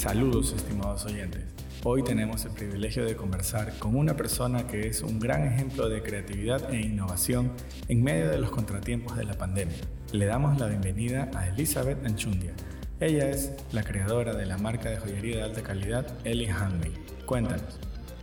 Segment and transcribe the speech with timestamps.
[0.00, 1.42] Saludos estimados oyentes.
[1.84, 6.02] Hoy tenemos el privilegio de conversar con una persona que es un gran ejemplo de
[6.02, 7.52] creatividad e innovación
[7.86, 9.76] en medio de los contratiempos de la pandemia.
[10.12, 12.54] Le damos la bienvenida a Elizabeth Anchundia.
[12.98, 17.04] Ella es la creadora de la marca de joyería de alta calidad Eli Handmade.
[17.26, 17.78] Cuéntanos,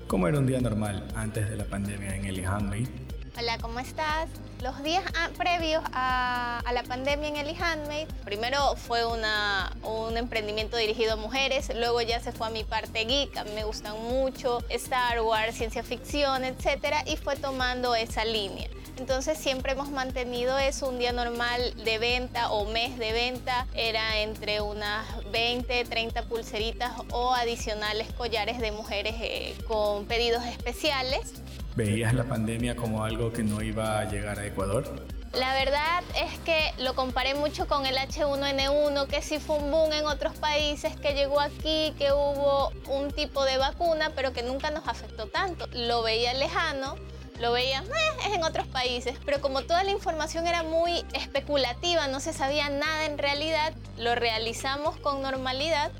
[0.07, 3.06] ¿cómo era un día normal antes de la pandemia en Eli Handmade?
[3.39, 4.29] Hola, ¿cómo estás?
[4.63, 5.03] Los días
[5.37, 11.71] previos a, la pandemia en Eli Handmade, primero fue una, un emprendimiento dirigido a mujeres,
[11.75, 15.83] luego ya se fue a mi parte geek, a me gustan mucho Star Wars, ciencia
[15.83, 18.69] ficción, etcétera, y fue tomando esa línea.
[18.97, 24.17] Entonces siempre hemos mantenido eso, un día normal de venta o mes de venta era
[24.21, 31.35] entre unas 20, 30 pulseritas o adicionales collares de mujeres eh, con pedidos especiales
[31.77, 34.83] ¿Veías la pandemia como algo que no iba a llegar a Ecuador?
[35.31, 39.93] La verdad es que lo comparé mucho con el H1N1, que sí fue un boom
[39.93, 44.71] en otros países, que llegó aquí, que hubo un tipo de vacuna, pero que nunca
[44.71, 45.67] nos afectó tanto.
[45.71, 46.95] Lo veía lejano,
[47.39, 52.07] lo veía, eh, es en otros países, pero como toda la información era muy especulativa,
[52.07, 55.91] no se sabía nada en realidad, lo realizamos con normalidad,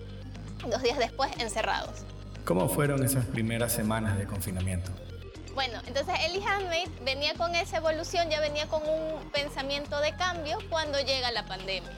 [0.67, 2.01] dos días después encerrados.
[2.45, 4.91] ¿Cómo fueron esas primeras semanas de confinamiento?
[5.57, 10.59] Bueno, entonces Eli Handmade venía con esa evolución, ya venía con un pensamiento de cambio
[10.69, 11.89] cuando llega la pandemia.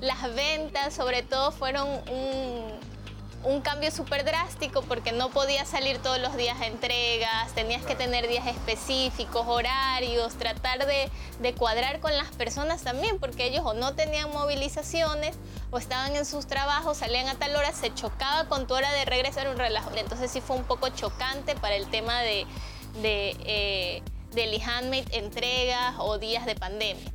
[0.00, 6.34] Las ventas sobre todo fueron un, cambio súper drástico porque no podías salir todos los
[6.34, 12.28] días a entregas, tenías que tener días específicos, horarios, tratar de, de, cuadrar con las
[12.28, 15.36] personas también, porque ellos o no tenían movilizaciones
[15.70, 19.04] o estaban en sus trabajos, salían a tal hora, se chocaba con tu hora de
[19.04, 19.90] regresar un relajo.
[19.94, 22.46] Entonces sí fue un poco chocante para el tema de,
[23.02, 24.02] de, eh,
[24.34, 27.12] del handmade entregas o días de pandemia.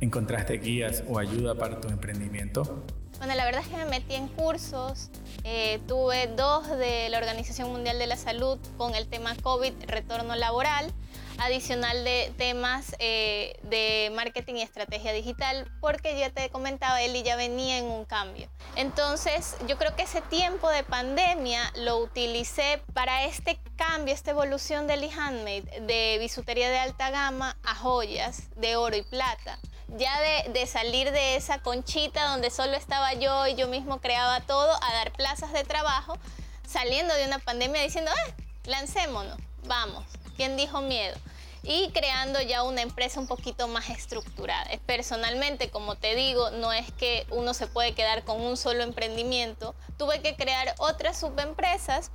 [0.00, 2.84] ¿Encontraste guías o ayuda para tu emprendimiento?
[3.18, 5.08] Bueno, la verdad es que me metí en cursos,
[5.42, 10.36] eh, tuve dos de la Organización Mundial de la Salud con el tema COVID, retorno
[10.36, 10.92] laboral,
[11.38, 17.36] adicional de temas eh, de marketing y estrategia digital, porque ya te comentaba, Eli ya
[17.36, 18.48] venía en un cambio.
[18.76, 24.86] Entonces, yo creo que ese tiempo de pandemia lo utilicé para este cambio, esta evolución
[24.86, 29.58] del e-handmade, de bisutería de alta gama a joyas de oro y plata.
[29.96, 34.72] Ya de, salir de esa conchita donde solo estaba yo y yo mismo creaba todo,
[34.82, 36.18] a dar plazas de trabajo,
[36.66, 38.32] saliendo de una pandemia diciendo, ah,
[38.64, 40.04] lancémonos, vamos.
[40.36, 41.16] ¿Quién dijo miedo?
[41.68, 44.70] y creando ya una empresa un poquito más estructurada.
[44.86, 49.74] Personalmente, como te digo, no es que uno se puede quedar con un solo emprendimiento.
[49.98, 52.12] Tuve que crear otras subempresas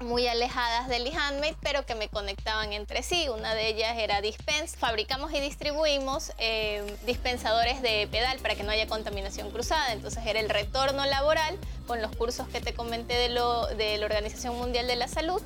[0.00, 3.28] muy alejadas del e-handmade, pero que me conectaban entre sí.
[3.28, 4.76] Una de ellas era Dispense.
[4.76, 9.92] Fabricamos y distribuimos eh, dispensadores de pedal para que no haya contaminación cruzada.
[9.92, 11.56] Entonces era el retorno laboral
[11.86, 15.42] con los cursos que te comenté de, lo, de la Organización Mundial de la Salud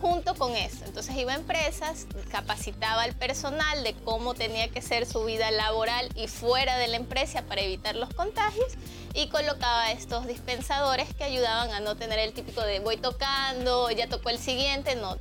[0.00, 0.84] junto con eso.
[0.84, 6.08] Entonces iba a empresas, capacitaba al personal de cómo tenía que ser su vida laboral
[6.14, 8.74] y fuera de la empresa para evitar los contagios
[9.14, 14.08] y colocaba estos dispensadores que ayudaban a no tener el típico de voy tocando, ya
[14.08, 15.16] tocó el siguiente, no.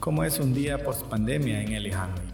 [0.00, 2.33] ¿Cómo es un día post pandemia en Handmade?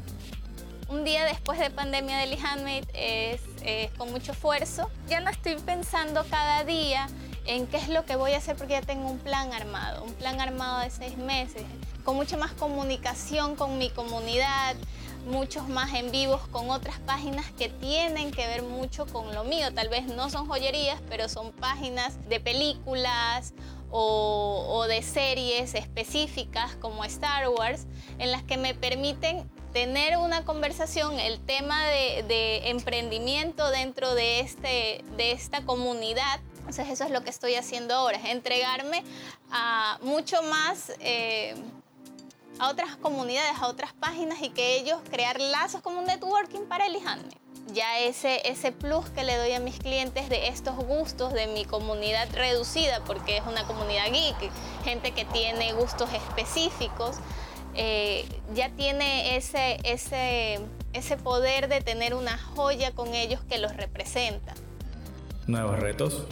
[0.90, 4.90] Un día después de pandemia de Eli Handmade es, es con mucho esfuerzo.
[5.08, 7.06] Ya no estoy pensando cada día
[7.46, 10.12] en qué es lo que voy a hacer porque ya tengo un plan armado, un
[10.14, 11.62] plan armado de seis meses,
[12.02, 14.74] con mucha más comunicación con mi comunidad,
[15.26, 19.72] muchos más en vivos con otras páginas que tienen que ver mucho con lo mío.
[19.72, 23.54] Tal vez no son joyerías, pero son páginas de películas
[23.92, 27.86] o, de series específicas como Star Wars,
[28.18, 35.04] en las que me permiten tener una conversación, el tema de, emprendimiento dentro de, este,
[35.16, 39.02] de esta comunidad entonces eso es lo que estoy haciendo ahora, es entregarme
[39.50, 41.56] a mucho más eh,
[42.60, 46.86] a otras comunidades, a otras páginas y que ellos crear lazos como un networking para
[46.86, 46.96] el
[47.72, 51.64] Ya ese, ese plus que le doy a mis clientes de estos gustos de mi
[51.64, 54.52] comunidad reducida, porque es una comunidad geek,
[54.84, 57.16] gente que tiene gustos específicos,
[57.82, 60.60] eh, ya tiene ese, ese,
[60.92, 64.52] ese poder de tener una joya con ellos que los representa.
[65.46, 66.26] ¿Nuevos retos?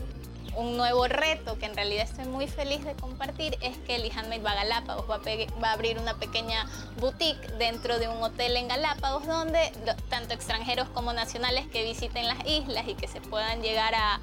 [0.57, 4.43] un nuevo reto que en realidad estoy muy feliz de compartir es que el Handmade
[4.43, 5.21] va a Galápagos, va
[5.69, 6.67] a, abrir una pequeña
[6.99, 9.73] boutique dentro de un hotel en Galápagos donde
[10.09, 14.21] tanto extranjeros como nacionales que visiten las islas y que se puedan llegar a,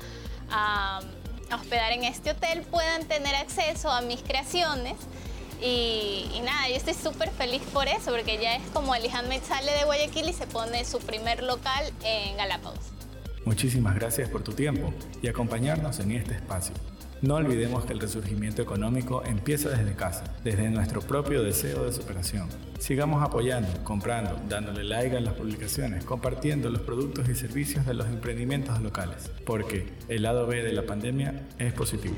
[0.49, 0.99] a
[1.55, 4.97] hospedar en este hotel puedan tener acceso a mis creaciones.
[5.61, 9.85] Y, nada, yo estoy súper feliz por eso, porque ya es como el sale de
[9.85, 12.79] Guayaquil y se pone su primer local en Galápagos.
[13.45, 16.73] Muchísimas gracias por tu tiempo y acompañarnos en este espacio.
[17.21, 22.49] No olvidemos que el resurgimiento económico empieza desde casa, desde nuestro propio deseo de superación.
[22.77, 28.07] Sigamos apoyando, comprando, dándole like a las publicaciones, compartiendo los productos y servicios de los
[28.07, 32.15] emprendimientos locales, porque el lado B de la pandemia es positivo.